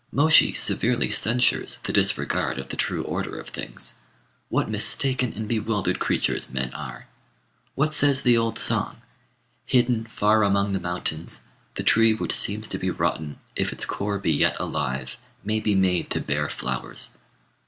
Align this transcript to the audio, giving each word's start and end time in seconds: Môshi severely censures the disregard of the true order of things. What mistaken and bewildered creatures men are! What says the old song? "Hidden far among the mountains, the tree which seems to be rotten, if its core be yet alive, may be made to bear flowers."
Môshi 0.11 0.57
severely 0.57 1.11
censures 1.11 1.77
the 1.83 1.93
disregard 1.93 2.57
of 2.57 2.69
the 2.69 2.75
true 2.75 3.03
order 3.03 3.39
of 3.39 3.49
things. 3.49 3.97
What 4.49 4.67
mistaken 4.67 5.31
and 5.33 5.47
bewildered 5.47 5.99
creatures 5.99 6.51
men 6.51 6.73
are! 6.73 7.05
What 7.75 7.93
says 7.93 8.23
the 8.23 8.35
old 8.35 8.57
song? 8.57 9.03
"Hidden 9.67 10.05
far 10.07 10.41
among 10.43 10.73
the 10.73 10.79
mountains, 10.79 11.43
the 11.75 11.83
tree 11.83 12.15
which 12.15 12.33
seems 12.33 12.67
to 12.69 12.79
be 12.79 12.89
rotten, 12.89 13.37
if 13.55 13.71
its 13.71 13.85
core 13.85 14.17
be 14.17 14.31
yet 14.31 14.55
alive, 14.59 15.17
may 15.43 15.59
be 15.59 15.75
made 15.75 16.09
to 16.09 16.19
bear 16.19 16.49
flowers." 16.49 17.11